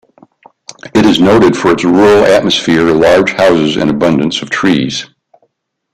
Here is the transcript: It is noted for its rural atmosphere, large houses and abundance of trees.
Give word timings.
It 0.95 1.05
is 1.05 1.19
noted 1.19 1.55
for 1.55 1.71
its 1.73 1.83
rural 1.83 2.25
atmosphere, 2.25 2.89
large 2.91 3.33
houses 3.33 3.77
and 3.77 3.87
abundance 3.87 4.41
of 4.41 4.49
trees. 4.49 5.05